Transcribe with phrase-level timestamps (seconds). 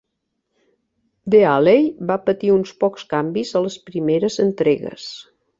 [1.35, 5.07] The Alley va patir uns pocs canvis a les primeres entregues.